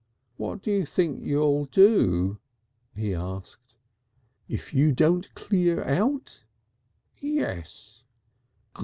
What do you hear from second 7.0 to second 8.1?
"Yes."